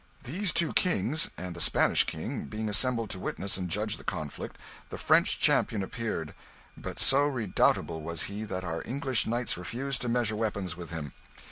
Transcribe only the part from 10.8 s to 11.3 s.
him.